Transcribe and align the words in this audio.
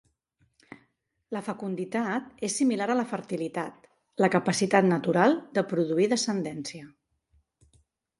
La 1.35 1.41
fecunditat 1.49 2.31
és 2.47 2.55
similar 2.61 2.87
a 2.93 2.95
la 2.99 3.05
fertilitat, 3.11 3.85
la 4.25 4.31
capacitat 4.37 4.87
natural 4.93 5.37
de 5.59 5.65
produir 5.75 6.09
descendència. 6.15 6.89